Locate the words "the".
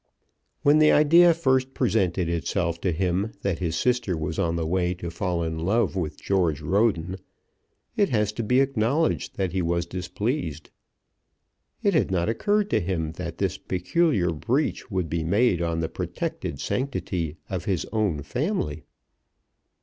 0.79-0.91, 4.55-4.65, 15.81-15.87